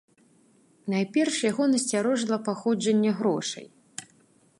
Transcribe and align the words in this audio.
Найперш 0.93 1.35
яго 1.51 1.63
насцярожыла 1.73 2.37
паходжанне 2.47 3.11
грошай. 3.21 3.65